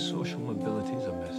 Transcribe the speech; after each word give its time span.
social 0.00 0.40
mobility 0.40 0.94
is 0.94 1.04
amiss. 1.04 1.36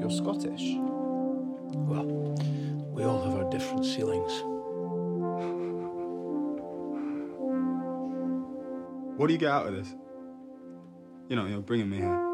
You're 0.00 0.10
Scottish? 0.10 0.76
Well, 1.74 2.06
we 2.92 3.02
all 3.02 3.22
have 3.24 3.34
our 3.34 3.50
different 3.50 3.84
ceilings. 3.84 4.32
What 9.16 9.26
do 9.26 9.32
you 9.32 9.38
get 9.38 9.50
out 9.50 9.66
of 9.66 9.74
this? 9.74 9.94
You 11.28 11.36
know, 11.36 11.46
you're 11.46 11.60
bringing 11.60 11.90
me 11.90 11.96
here. 11.96 12.25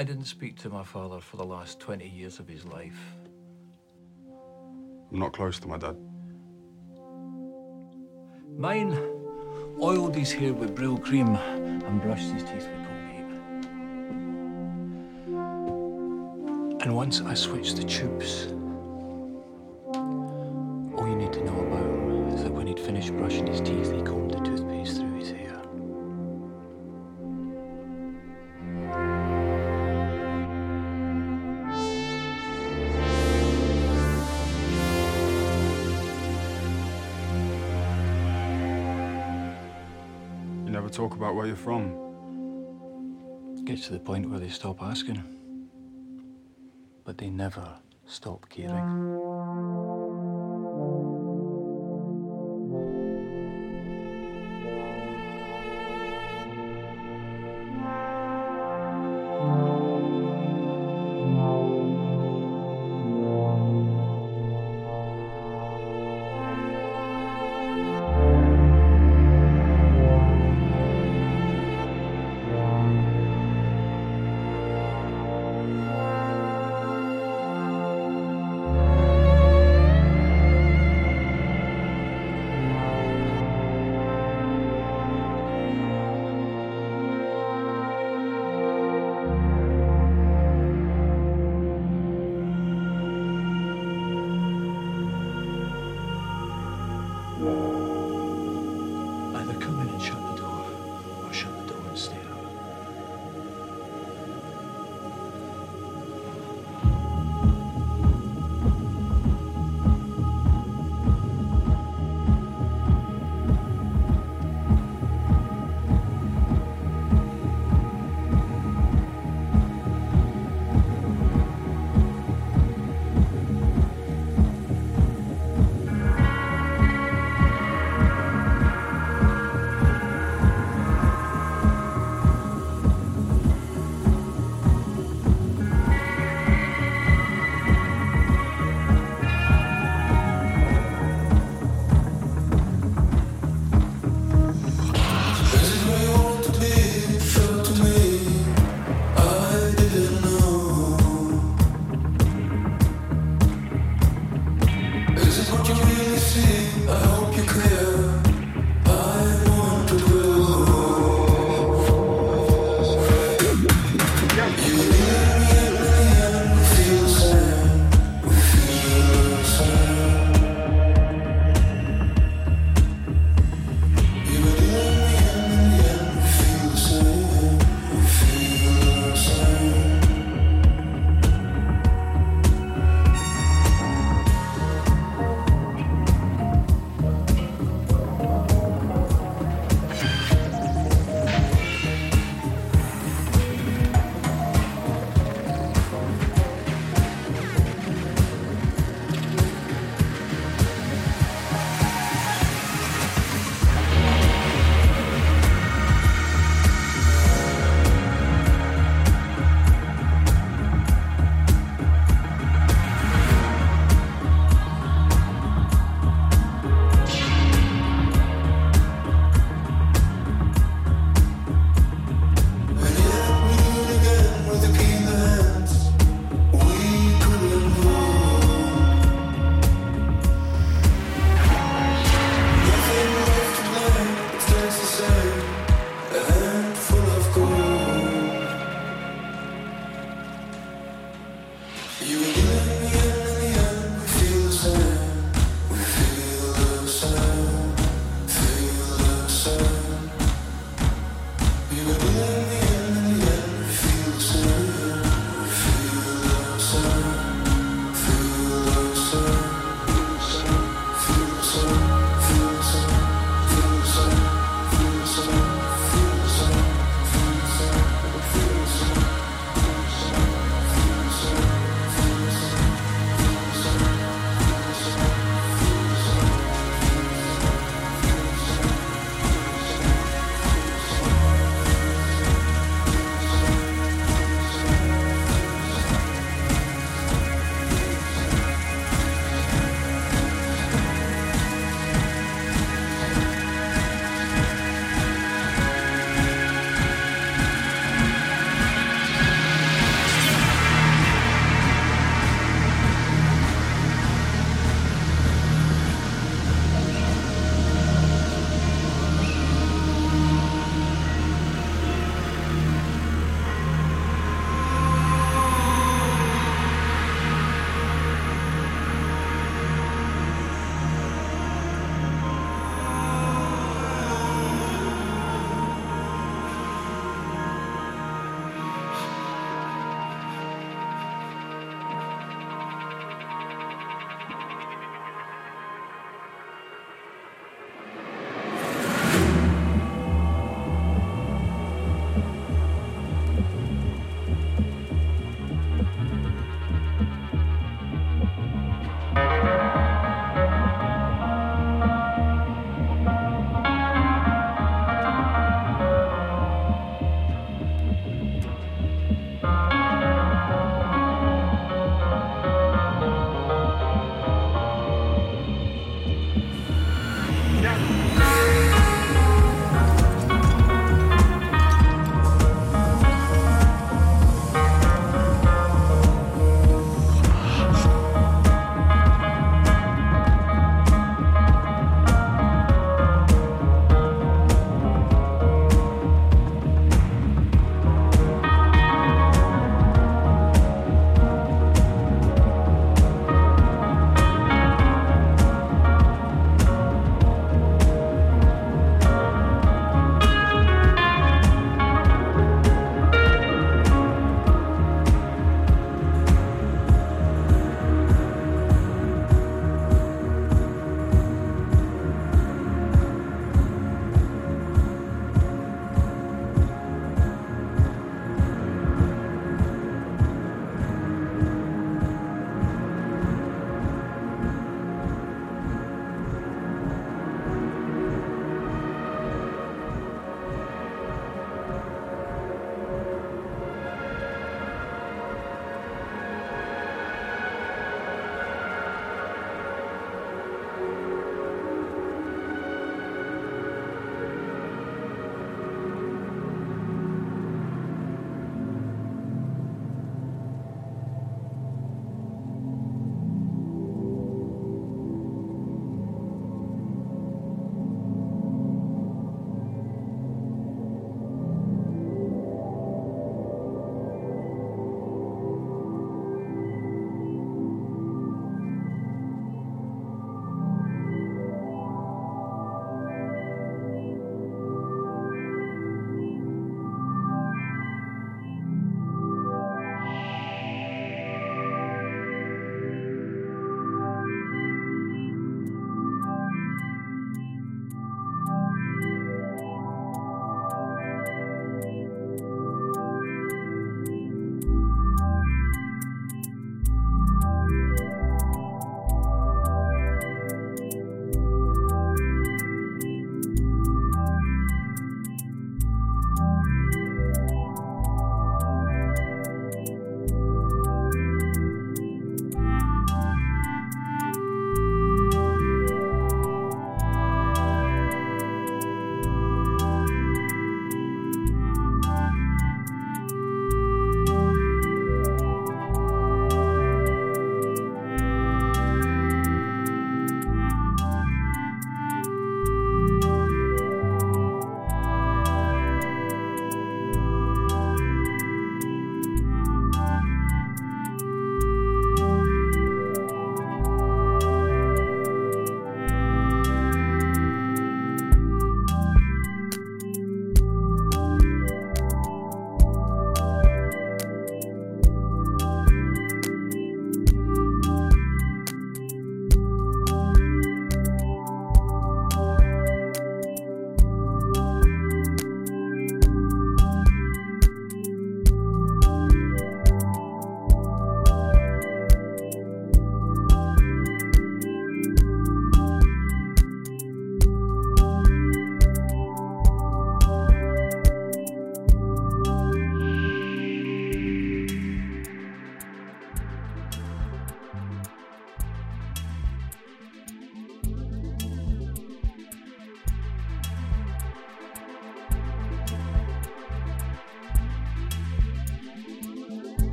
I 0.00 0.02
didn't 0.02 0.24
speak 0.24 0.56
to 0.60 0.70
my 0.70 0.82
father 0.82 1.20
for 1.20 1.36
the 1.36 1.44
last 1.44 1.78
20 1.78 2.08
years 2.08 2.38
of 2.38 2.48
his 2.48 2.64
life. 2.64 2.98
I'm 5.12 5.18
not 5.18 5.34
close 5.34 5.60
to 5.60 5.68
my 5.68 5.76
dad. 5.76 5.94
Mine 8.56 8.98
oiled 9.78 10.16
his 10.16 10.32
hair 10.32 10.54
with 10.54 10.74
Brylcreem 10.74 11.36
and 11.84 12.00
brushed 12.00 12.30
his 12.30 12.42
teeth 12.44 12.66
with 12.66 12.86
Colgate. 12.86 13.32
And 16.82 16.96
once 16.96 17.20
I 17.20 17.34
switched 17.34 17.76
the 17.76 17.84
tubes, 17.84 18.54
from. 41.60 41.96
Gets 43.64 43.86
to 43.86 43.92
the 43.92 44.00
point 44.00 44.28
where 44.28 44.40
they 44.40 44.48
stop 44.48 44.82
asking. 44.82 45.22
But 47.04 47.18
they 47.18 47.28
never 47.28 47.78
stop 48.06 48.48
caring. 48.48 49.19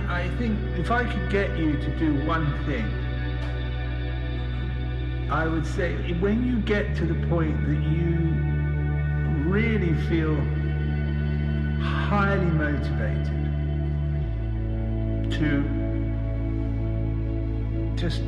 I, 0.00 0.24
I, 0.24 0.28
think 0.36 0.58
if 0.78 0.90
I 0.90 1.04
could 1.04 1.30
get 1.30 1.56
you 1.56 1.72
to 1.72 1.98
do 1.98 2.26
one 2.26 2.46
thing, 2.66 2.84
I 5.30 5.46
would 5.46 5.66
say 5.66 6.12
when 6.14 6.46
you 6.46 6.58
get 6.60 6.94
to 6.96 7.06
the 7.06 7.14
point 7.28 7.66
that 7.66 7.82
you 7.82 8.34
really 9.48 9.94
feel 10.08 10.34
highly 11.80 12.44
motivated 12.44 13.32
to 15.32 15.62
just 17.96 18.22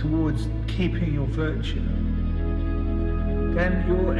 towards 0.00 0.46
keeping 0.68 1.12
your 1.14 1.26
virtue, 1.26 1.82
then 3.54 3.84
you'll, 3.88 4.14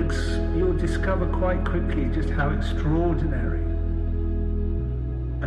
you'll 0.59 0.77
discover 0.77 1.27
quite 1.27 1.65
quickly 1.65 2.07
just 2.07 2.31
how 2.31 2.51
extraordinary 2.51 3.68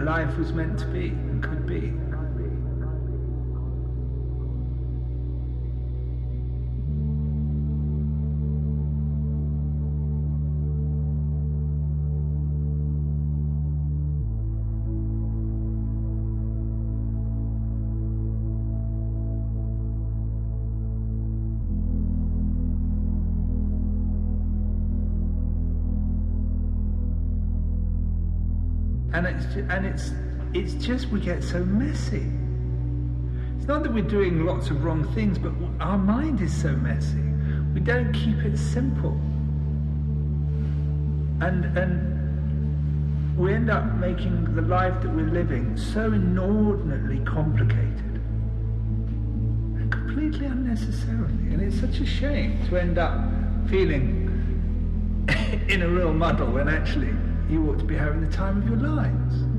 life 0.02 0.38
was 0.38 0.52
meant 0.52 0.80
to 0.80 0.86
be 0.88 1.10
and 1.10 1.44
could 1.44 1.66
be. 1.66 2.01
And 29.56 29.86
it's 29.86 30.12
it's 30.54 30.74
just 30.74 31.08
we 31.08 31.20
get 31.20 31.44
so 31.44 31.64
messy. 31.64 32.32
It's 33.58 33.68
not 33.68 33.84
that 33.84 33.94
we're 33.94 34.04
doing 34.04 34.46
lots 34.46 34.70
of 34.70 34.84
wrong 34.84 35.12
things, 35.14 35.38
but 35.38 35.54
our 35.80 35.98
mind 35.98 36.42
is 36.42 36.54
so 36.54 36.70
messy. 36.70 37.22
We 37.74 37.80
don't 37.80 38.12
keep 38.14 38.38
it 38.40 38.58
simple, 38.58 39.14
and 41.42 41.66
and 41.78 43.38
we 43.38 43.54
end 43.54 43.70
up 43.70 43.86
making 43.96 44.56
the 44.56 44.62
life 44.62 45.02
that 45.02 45.10
we're 45.10 45.30
living 45.30 45.78
so 45.78 46.12
inordinately 46.12 47.20
complicated 47.26 48.22
and 49.78 49.92
completely 49.92 50.46
unnecessarily. 50.46 51.54
And 51.54 51.62
it's 51.62 51.80
such 51.80 52.00
a 52.00 52.06
shame 52.06 52.66
to 52.68 52.78
end 52.78 52.98
up 52.98 53.20
feeling 53.70 54.28
in 55.70 55.82
a 55.82 55.88
real 55.88 56.14
muddle 56.14 56.52
when 56.52 56.68
actually 56.68 57.14
you 57.52 57.70
ought 57.70 57.78
to 57.78 57.84
be 57.84 57.98
having 57.98 58.22
the 58.22 58.32
time 58.32 58.58
of 58.58 58.66
your 58.66 58.78
lives. 58.78 59.51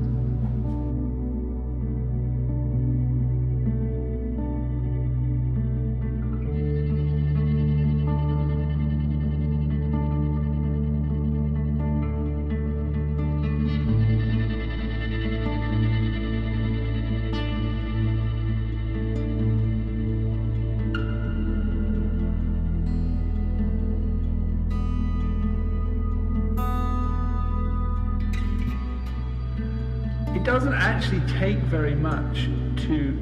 It 30.43 30.47
doesn't 30.47 30.73
actually 30.73 31.21
take 31.39 31.59
very 31.59 31.95
much 31.95 32.49
to 32.85 33.13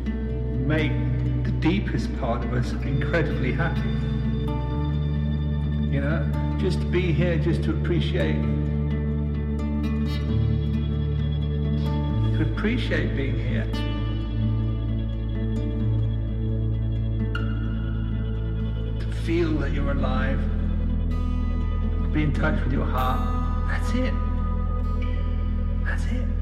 make 0.66 0.92
the 1.44 1.52
deepest 1.60 2.12
part 2.20 2.44
of 2.44 2.52
us 2.52 2.72
incredibly 2.72 3.52
happy. 3.52 3.88
You 5.94 6.02
know, 6.02 6.58
just 6.60 6.80
to 6.80 6.86
be 6.88 7.12
here, 7.14 7.38
just 7.38 7.62
to 7.66 7.74
appreciate, 7.74 8.42
to 12.38 12.52
appreciate 12.52 13.16
being 13.16 13.38
here. 13.38 13.68
To 19.00 19.06
feel 19.22 19.60
that 19.60 19.74
you're 19.74 19.92
alive, 19.92 20.42
to 22.02 22.10
be 22.12 22.24
in 22.24 22.34
touch 22.34 22.60
with 22.64 22.74
your 22.74 22.88
heart. 22.88 23.70
That's 23.70 23.94
it. 23.94 24.14
That's 25.86 26.06
it. 26.06 26.41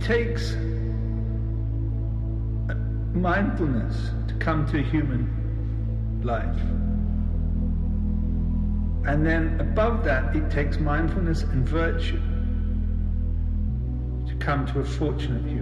It 0.00 0.06
takes 0.06 0.52
mindfulness 3.14 4.10
to 4.28 4.34
come 4.34 4.66
to 4.66 4.78
a 4.78 4.82
human 4.82 5.28
life. 6.24 6.58
And 9.06 9.26
then 9.26 9.60
above 9.60 10.04
that, 10.04 10.34
it 10.34 10.50
takes 10.50 10.78
mindfulness 10.78 11.42
and 11.42 11.68
virtue 11.68 12.20
to 14.28 14.34
come 14.44 14.66
to 14.68 14.80
a 14.80 14.84
fortunate 14.84 15.44
human 15.44 15.59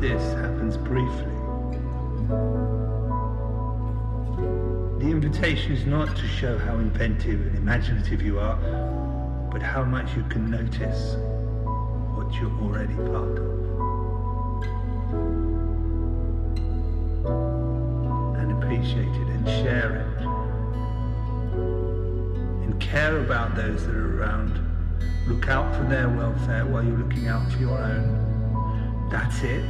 this 0.00 0.34
happens 0.34 0.76
briefly. 0.76 1.32
The 4.98 5.10
invitation 5.10 5.72
is 5.72 5.86
not 5.86 6.14
to 6.16 6.26
show 6.26 6.58
how 6.58 6.74
inventive 6.74 7.40
and 7.46 7.56
imaginative 7.56 8.20
you 8.20 8.38
are, 8.38 8.56
but 9.50 9.62
how 9.62 9.84
much 9.84 10.14
you 10.14 10.22
can 10.24 10.50
notice 10.50 11.16
what 12.14 12.34
you're 12.34 12.52
already 12.60 12.94
part 12.94 13.38
of. 13.38 13.56
And 18.36 18.52
appreciate 18.62 19.08
it 19.08 19.28
and 19.28 19.46
share 19.46 19.96
it. 19.96 20.22
And 22.64 22.78
care 22.80 23.18
about 23.20 23.54
those 23.54 23.86
that 23.86 23.94
are 23.94 24.20
around. 24.20 24.60
Look 25.26 25.48
out 25.48 25.74
for 25.74 25.84
their 25.84 26.08
welfare 26.10 26.66
while 26.66 26.84
you're 26.84 26.98
looking 26.98 27.28
out 27.28 27.50
for 27.50 27.58
your 27.58 27.78
own. 27.78 28.15
That's 29.10 29.42
it. 29.42 29.64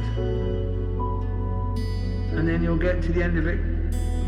And 2.35 2.47
then 2.47 2.63
you'll 2.63 2.77
get 2.77 3.01
to 3.03 3.11
the 3.11 3.23
end 3.23 3.37
of 3.37 3.47
it 3.47 3.59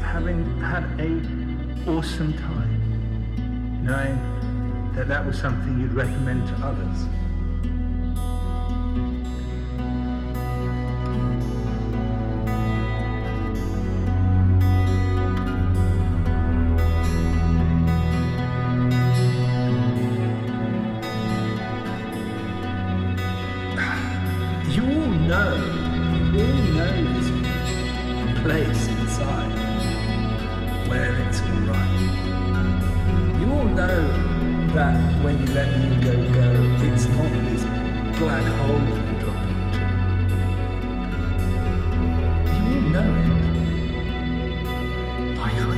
having 0.01 0.59
had 0.59 0.83
a 0.99 1.89
awesome 1.89 2.33
time, 2.33 3.83
knowing 3.83 4.17
that 4.95 5.07
that 5.07 5.25
was 5.25 5.37
something 5.37 5.79
you'd 5.79 5.93
recommend 5.93 6.47
to 6.47 6.53
others. 6.65 7.05
Black 38.19 38.43
hole 38.43 38.81
you 38.81 38.95
drop 39.21 39.43
into. 39.47 39.79
You 42.69 42.79
know 42.91 43.09
it. 43.15 43.29
Can't 45.37 45.71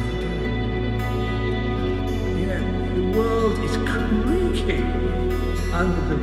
you 2.39 2.49
the 2.95 3.05
world 3.15 3.57
is 3.59 3.75
creaking 3.91 4.89
under 5.71 6.03
the 6.15 6.19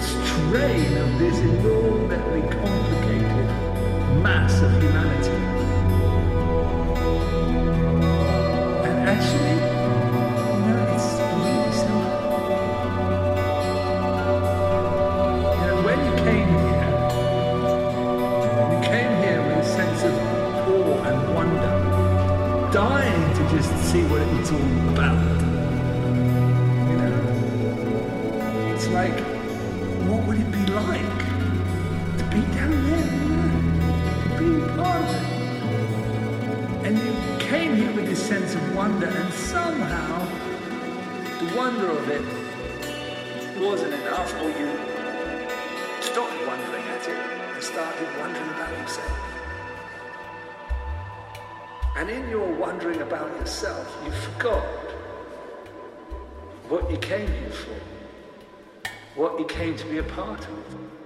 strain 0.00 0.90
of 0.96 1.08
this 1.18 1.38
inordinately 1.38 2.01
like, 29.02 29.20
what 30.06 30.24
would 30.26 30.38
it 30.38 30.50
be 30.52 30.64
like 30.66 31.18
to 32.18 32.24
be 32.30 32.40
down 32.54 32.76
there, 32.88 33.10
to 34.22 34.30
be 34.38 34.50
part 34.76 35.02
of 35.02 35.10
it? 35.14 36.86
And 36.86 36.92
you 37.04 37.12
came 37.40 37.74
here 37.74 37.92
with 37.96 38.06
this 38.06 38.22
sense 38.22 38.54
of 38.54 38.76
wonder, 38.76 39.08
and 39.08 39.32
somehow 39.34 40.18
the 41.40 41.56
wonder 41.56 41.88
of 41.90 42.08
it 42.16 42.24
wasn't 43.60 43.92
enough, 43.94 44.32
or 44.40 44.50
you 44.60 44.70
stopped 46.00 46.38
wondering 46.46 46.84
at 46.94 47.08
it 47.08 47.18
and 47.54 47.62
started 47.62 48.08
wondering 48.20 48.50
about 48.50 48.70
yourself. 48.78 49.18
And 51.96 52.08
in 52.08 52.28
your 52.28 52.48
wondering 52.54 53.00
about 53.02 53.28
yourself, 53.40 53.86
you 54.04 54.12
forgot 54.12 54.64
what 56.68 56.88
you 56.88 56.98
came 56.98 57.26
here 57.26 57.50
for, 57.50 57.80
what 59.14 59.38
you 59.38 59.44
came 59.44 59.76
to 59.76 59.86
be 59.86 59.98
a 59.98 60.02
part 60.02 60.40
of. 60.40 61.01